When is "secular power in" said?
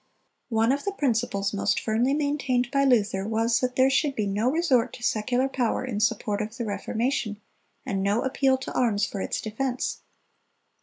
5.03-5.99